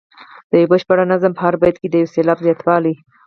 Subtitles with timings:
[0.49, 2.95] د یو بشپړ نظم په هر بیت کې د یو سېلاب زیاتوالی.